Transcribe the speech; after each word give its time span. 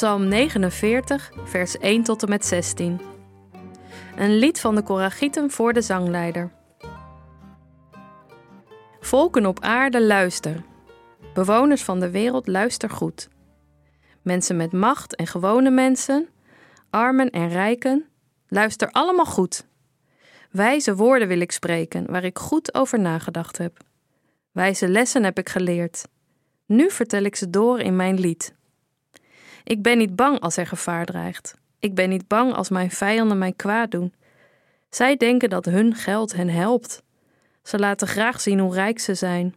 Psalm 0.00 0.28
49, 0.28 1.32
vers 1.44 1.78
1 1.78 2.02
tot 2.02 2.22
en 2.22 2.28
met 2.28 2.46
16. 2.46 3.00
Een 4.16 4.36
lied 4.36 4.60
van 4.60 4.74
de 4.74 4.82
Koragieten 4.82 5.50
voor 5.50 5.72
de 5.72 5.82
zangleider. 5.82 6.52
Volken 9.00 9.46
op 9.46 9.60
aarde, 9.60 10.02
luister. 10.02 10.64
Bewoners 11.34 11.82
van 11.82 12.00
de 12.00 12.10
wereld, 12.10 12.46
luister 12.46 12.90
goed. 12.90 13.28
Mensen 14.22 14.56
met 14.56 14.72
macht 14.72 15.16
en 15.16 15.26
gewone 15.26 15.70
mensen, 15.70 16.28
armen 16.90 17.30
en 17.30 17.48
rijken, 17.48 18.08
luister 18.48 18.90
allemaal 18.90 19.26
goed. 19.26 19.66
Wijze 20.50 20.94
woorden 20.94 21.28
wil 21.28 21.40
ik 21.40 21.52
spreken, 21.52 22.10
waar 22.10 22.24
ik 22.24 22.38
goed 22.38 22.74
over 22.74 23.00
nagedacht 23.00 23.58
heb. 23.58 23.78
Wijze 24.52 24.88
lessen 24.88 25.24
heb 25.24 25.38
ik 25.38 25.48
geleerd. 25.48 26.08
Nu 26.66 26.90
vertel 26.90 27.22
ik 27.22 27.36
ze 27.36 27.50
door 27.50 27.80
in 27.80 27.96
mijn 27.96 28.20
lied. 28.20 28.58
Ik 29.64 29.82
ben 29.82 29.98
niet 29.98 30.16
bang 30.16 30.40
als 30.40 30.56
er 30.56 30.66
gevaar 30.66 31.04
dreigt. 31.04 31.58
Ik 31.78 31.94
ben 31.94 32.08
niet 32.08 32.28
bang 32.28 32.54
als 32.54 32.68
mijn 32.68 32.90
vijanden 32.90 33.38
mij 33.38 33.52
kwaad 33.52 33.90
doen. 33.90 34.12
Zij 34.90 35.16
denken 35.16 35.50
dat 35.50 35.64
hun 35.64 35.94
geld 35.94 36.32
hen 36.32 36.48
helpt. 36.48 37.02
Ze 37.62 37.78
laten 37.78 38.08
graag 38.08 38.40
zien 38.40 38.58
hoe 38.58 38.74
rijk 38.74 38.98
ze 38.98 39.14
zijn. 39.14 39.54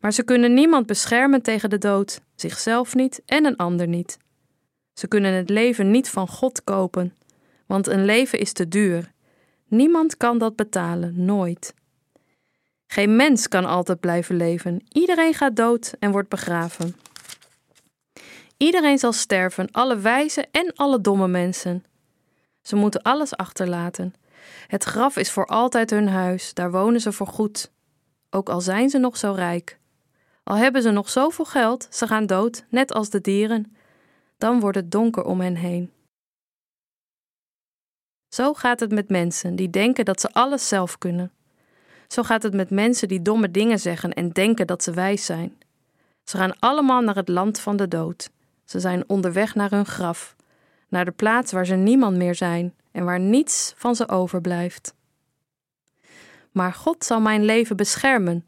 Maar 0.00 0.12
ze 0.12 0.22
kunnen 0.22 0.54
niemand 0.54 0.86
beschermen 0.86 1.42
tegen 1.42 1.70
de 1.70 1.78
dood, 1.78 2.20
zichzelf 2.34 2.94
niet 2.94 3.22
en 3.26 3.44
een 3.44 3.56
ander 3.56 3.86
niet. 3.86 4.18
Ze 4.92 5.08
kunnen 5.08 5.32
het 5.32 5.48
leven 5.48 5.90
niet 5.90 6.08
van 6.08 6.28
God 6.28 6.64
kopen, 6.64 7.16
want 7.66 7.86
een 7.86 8.04
leven 8.04 8.38
is 8.38 8.52
te 8.52 8.68
duur. 8.68 9.12
Niemand 9.68 10.16
kan 10.16 10.38
dat 10.38 10.56
betalen, 10.56 11.24
nooit. 11.24 11.74
Geen 12.86 13.16
mens 13.16 13.48
kan 13.48 13.64
altijd 13.64 14.00
blijven 14.00 14.36
leven. 14.36 14.82
Iedereen 14.88 15.34
gaat 15.34 15.56
dood 15.56 15.94
en 15.98 16.10
wordt 16.10 16.28
begraven. 16.28 16.96
Iedereen 18.64 18.98
zal 18.98 19.12
sterven, 19.12 19.70
alle 19.70 19.96
wijze 19.96 20.46
en 20.50 20.72
alle 20.74 21.00
domme 21.00 21.28
mensen. 21.28 21.84
Ze 22.62 22.76
moeten 22.76 23.02
alles 23.02 23.36
achterlaten. 23.36 24.14
Het 24.66 24.84
graf 24.84 25.16
is 25.16 25.30
voor 25.30 25.46
altijd 25.46 25.90
hun 25.90 26.08
huis, 26.08 26.54
daar 26.54 26.70
wonen 26.70 27.00
ze 27.00 27.12
voor 27.12 27.26
goed. 27.26 27.70
Ook 28.30 28.48
al 28.48 28.60
zijn 28.60 28.90
ze 28.90 28.98
nog 28.98 29.16
zo 29.16 29.32
rijk. 29.32 29.78
Al 30.44 30.56
hebben 30.56 30.82
ze 30.82 30.90
nog 30.90 31.08
zoveel 31.08 31.44
geld, 31.44 31.86
ze 31.90 32.06
gaan 32.06 32.26
dood, 32.26 32.64
net 32.68 32.92
als 32.92 33.10
de 33.10 33.20
dieren. 33.20 33.76
Dan 34.38 34.60
wordt 34.60 34.76
het 34.76 34.90
donker 34.90 35.24
om 35.24 35.40
hen 35.40 35.56
heen. 35.56 35.92
Zo 38.28 38.54
gaat 38.54 38.80
het 38.80 38.92
met 38.92 39.08
mensen 39.08 39.56
die 39.56 39.70
denken 39.70 40.04
dat 40.04 40.20
ze 40.20 40.32
alles 40.32 40.68
zelf 40.68 40.98
kunnen. 40.98 41.32
Zo 42.08 42.22
gaat 42.22 42.42
het 42.42 42.54
met 42.54 42.70
mensen 42.70 43.08
die 43.08 43.22
domme 43.22 43.50
dingen 43.50 43.78
zeggen 43.78 44.12
en 44.12 44.30
denken 44.30 44.66
dat 44.66 44.82
ze 44.82 44.92
wijs 44.92 45.24
zijn. 45.24 45.58
Ze 46.24 46.36
gaan 46.36 46.58
allemaal 46.58 47.00
naar 47.00 47.16
het 47.16 47.28
land 47.28 47.60
van 47.60 47.76
de 47.76 47.88
dood. 47.88 48.32
Ze 48.64 48.80
zijn 48.80 49.08
onderweg 49.08 49.54
naar 49.54 49.70
hun 49.70 49.86
graf, 49.86 50.36
naar 50.88 51.04
de 51.04 51.10
plaats 51.10 51.52
waar 51.52 51.66
ze 51.66 51.74
niemand 51.74 52.16
meer 52.16 52.34
zijn 52.34 52.74
en 52.92 53.04
waar 53.04 53.20
niets 53.20 53.74
van 53.76 53.94
ze 53.94 54.08
overblijft. 54.08 54.94
Maar 56.52 56.72
God 56.72 57.04
zal 57.04 57.20
mijn 57.20 57.44
leven 57.44 57.76
beschermen. 57.76 58.46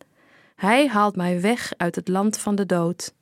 Hij 0.54 0.88
haalt 0.88 1.16
mij 1.16 1.40
weg 1.40 1.72
uit 1.76 1.94
het 1.94 2.08
land 2.08 2.38
van 2.38 2.54
de 2.54 2.66
dood. 2.66 3.14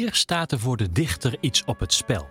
Hier 0.00 0.14
staat 0.14 0.52
er 0.52 0.58
voor 0.58 0.76
de 0.76 0.92
dichter 0.92 1.36
iets 1.40 1.64
op 1.64 1.80
het 1.80 1.92
spel. 1.92 2.28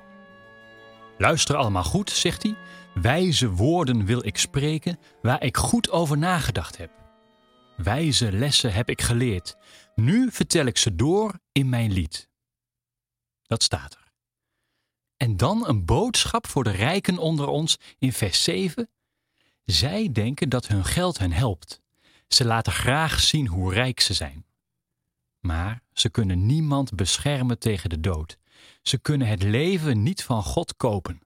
Luister 1.17 1.55
allemaal 1.55 1.83
goed, 1.83 2.09
zegt 2.09 2.43
hij. 2.43 2.55
Wijze 2.93 3.49
woorden 3.49 4.05
wil 4.05 4.25
ik 4.25 4.37
spreken 4.37 4.99
waar 5.21 5.43
ik 5.43 5.57
goed 5.57 5.89
over 5.89 6.17
nagedacht 6.17 6.77
heb. 6.77 6.91
Wijze 7.77 8.31
lessen 8.31 8.73
heb 8.73 8.89
ik 8.89 9.01
geleerd. 9.01 9.55
Nu 9.95 10.31
vertel 10.31 10.65
ik 10.65 10.77
ze 10.77 10.95
door 10.95 11.39
in 11.51 11.69
mijn 11.69 11.91
lied. 11.91 12.29
Dat 13.43 13.63
staat 13.63 13.93
er. 13.93 14.11
En 15.17 15.37
dan 15.37 15.67
een 15.67 15.85
boodschap 15.85 16.47
voor 16.47 16.63
de 16.63 16.71
rijken 16.71 17.17
onder 17.17 17.47
ons 17.47 17.77
in 17.99 18.13
vers 18.13 18.43
7. 18.43 18.89
Zij 19.65 20.11
denken 20.11 20.49
dat 20.49 20.67
hun 20.67 20.85
geld 20.85 21.17
hen 21.17 21.31
helpt. 21.31 21.81
Ze 22.27 22.45
laten 22.45 22.73
graag 22.73 23.19
zien 23.19 23.47
hoe 23.47 23.73
rijk 23.73 23.99
ze 23.99 24.13
zijn. 24.13 24.47
Maar 25.39 25.81
ze 25.93 26.09
kunnen 26.09 26.45
niemand 26.45 26.95
beschermen 26.95 27.59
tegen 27.59 27.89
de 27.89 27.99
dood. 27.99 28.37
Ze 28.81 28.99
kunnen 28.99 29.27
het 29.27 29.43
leven 29.43 30.03
niet 30.03 30.23
van 30.23 30.43
God 30.43 30.75
kopen. 30.75 31.21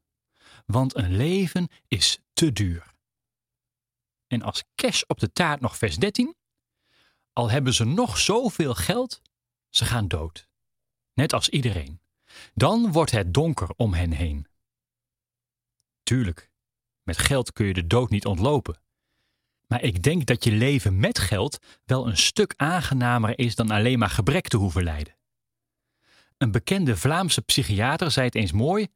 Want 0.66 0.96
een 0.96 1.16
leven 1.16 1.68
is 1.88 2.19
te 2.34 2.51
duur. 2.51 2.94
En 4.28 4.41
als 4.41 4.63
cash 4.75 5.01
op 5.07 5.19
de 5.19 5.31
taart 5.31 5.62
nog 5.62 5.78
vers 5.78 5.96
13. 5.96 6.35
Al 7.34 7.50
hebben 7.50 7.74
ze 7.74 7.84
nog 7.84 8.18
zoveel 8.18 8.74
geld, 8.74 9.22
ze 9.69 9.85
gaan 9.85 10.07
dood. 10.07 10.47
Net 11.13 11.34
als 11.34 11.50
iedereen. 11.50 12.01
Dan 12.53 12.91
wordt 12.91 13.12
het 13.12 13.34
donker 13.34 13.69
om 13.75 13.94
hen 13.94 14.12
heen. 14.12 14.47
Tuurlijk, 16.03 16.51
met 17.03 17.18
geld 17.18 17.53
kun 17.53 17.66
je 17.66 17.74
de 17.74 17.88
dood 17.88 18.09
niet 18.09 18.25
ontlopen. 18.25 18.82
Maar 19.73 19.84
ik 19.84 20.03
denk 20.03 20.25
dat 20.25 20.44
je 20.44 20.51
leven 20.51 21.00
met 21.00 21.19
geld 21.19 21.59
wel 21.85 22.07
een 22.07 22.17
stuk 22.17 22.53
aangenamer 22.57 23.39
is 23.39 23.56
dan 23.56 23.72
alleen 23.72 24.00
maar 24.00 24.09
gebrek 24.09 24.47
te 24.47 24.57
hoeven 24.57 24.84
lijden. 24.84 25.16
Een 26.38 26.51
bekende 26.51 26.97
Vlaamse 26.97 27.41
psychiater 27.41 28.12
zei 28.12 28.25
het 28.25 28.35
eens 28.35 28.51
mooi: 28.51 28.88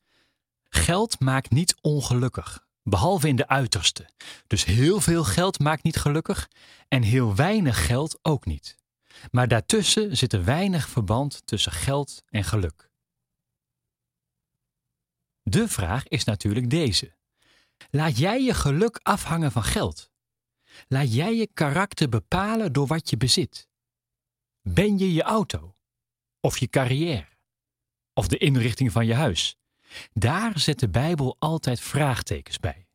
Geld 0.70 1.20
maakt 1.20 1.52
niet 1.52 1.76
ongelukkig, 1.82 2.68
behalve 2.84 3.28
in 3.28 3.36
de 3.36 3.48
uiterste. 3.48 4.10
Dus 4.48 4.66
heel 4.66 5.02
veel 5.02 5.24
geld 5.24 5.60
maakt 5.60 5.84
niet 5.84 5.98
gelukkig 5.98 6.50
en 6.88 7.02
heel 7.02 7.36
weinig 7.36 7.86
geld 7.86 8.20
ook 8.22 8.46
niet. 8.46 8.78
Maar 9.32 9.48
daartussen 9.48 10.18
zit 10.18 10.34
er 10.34 10.44
weinig 10.44 10.90
verband 10.90 11.42
tussen 11.46 11.72
geld 11.72 12.24
en 12.30 12.44
geluk. 12.44 12.90
De 15.44 15.68
vraag 15.68 16.08
is 16.08 16.24
natuurlijk 16.24 16.70
deze: 16.70 17.16
Laat 17.90 18.18
jij 18.18 18.44
je 18.44 18.54
geluk 18.54 19.00
afhangen 19.04 19.52
van 19.52 19.64
geld? 19.64 20.16
Laat 20.88 21.14
jij 21.14 21.36
je 21.36 21.50
karakter 21.54 22.10
bepalen 22.10 22.74
door 22.74 22.88
wat 22.88 23.10
je 23.10 23.18
bezit? 23.18 23.68
Ben 24.62 24.98
je 24.98 25.14
je 25.14 25.24
auto? 25.24 25.76
Of 26.40 26.58
je 26.58 26.68
carrière? 26.68 27.28
Of 28.14 28.28
de 28.28 28.38
inrichting 28.38 28.92
van 28.92 29.06
je 29.06 29.14
huis? 29.14 29.58
Daar 30.14 30.60
zet 30.60 30.80
de 30.80 30.90
Bijbel 30.90 31.36
altijd 31.40 31.80
vraagtekens 31.80 32.60
bij. 32.60 32.88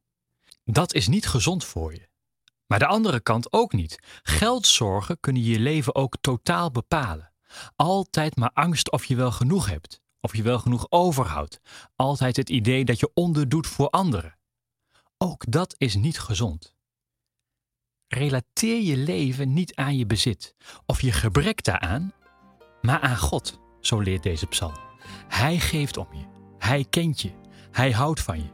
Dat 0.64 0.94
is 0.94 1.08
niet 1.08 1.26
gezond 1.26 1.64
voor 1.64 1.92
je. 1.92 2.08
Maar 2.66 2.78
de 2.78 2.86
andere 2.86 3.20
kant 3.20 3.52
ook 3.52 3.72
niet. 3.72 3.98
Geldzorgen 4.22 5.20
kunnen 5.20 5.42
je 5.42 5.58
leven 5.58 5.94
ook 5.94 6.16
totaal 6.20 6.70
bepalen. 6.70 7.32
Altijd 7.76 8.36
maar 8.36 8.50
angst 8.52 8.90
of 8.90 9.04
je 9.04 9.16
wel 9.16 9.32
genoeg 9.32 9.68
hebt, 9.68 10.00
of 10.20 10.36
je 10.36 10.42
wel 10.42 10.58
genoeg 10.58 10.86
overhoudt. 10.88 11.60
Altijd 11.96 12.36
het 12.36 12.50
idee 12.50 12.84
dat 12.84 13.00
je 13.00 13.10
onderdoet 13.14 13.66
voor 13.66 13.90
anderen. 13.90 14.38
Ook 15.18 15.44
dat 15.48 15.74
is 15.78 15.94
niet 15.94 16.18
gezond. 16.18 16.74
Relateer 18.14 18.82
je 18.82 18.96
leven 18.96 19.52
niet 19.52 19.74
aan 19.74 19.96
je 19.96 20.06
bezit 20.06 20.54
of 20.86 21.00
je 21.00 21.12
gebrek 21.12 21.64
daaraan, 21.64 22.12
maar 22.80 23.00
aan 23.00 23.18
God, 23.18 23.60
zo 23.80 23.98
leert 24.00 24.22
deze 24.22 24.46
psalm. 24.46 24.76
Hij 25.28 25.58
geeft 25.58 25.96
om 25.96 26.06
je, 26.12 26.24
hij 26.58 26.84
kent 26.90 27.20
je, 27.20 27.30
hij 27.70 27.90
houdt 27.90 28.20
van 28.20 28.38
je. 28.38 28.50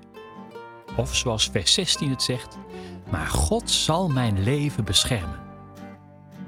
Of 0.97 1.17
zoals 1.17 1.49
vers 1.49 1.73
16 1.73 2.11
het 2.11 2.23
zegt, 2.23 2.59
maar 3.11 3.27
God 3.27 3.71
zal 3.71 4.09
mijn 4.09 4.43
leven 4.43 4.85
beschermen. 4.85 5.41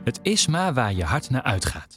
Het 0.04 0.18
is 0.22 0.46
maar 0.46 0.74
waar 0.74 0.92
je 0.92 1.04
hart 1.04 1.30
naar 1.30 1.42
uitgaat. 1.42 1.94